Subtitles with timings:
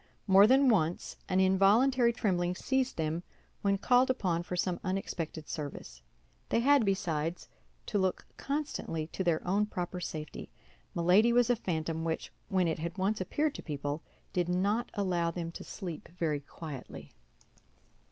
[0.25, 3.21] More than once an involuntary trembling seized them
[3.61, 6.01] when called upon for some unexpected service.
[6.49, 7.49] They had, besides,
[7.85, 10.49] to look constantly to their own proper safety;
[10.95, 14.01] Milady was a phantom which, when it had once appeared to people,
[14.33, 17.13] did not allow them to sleep very quietly.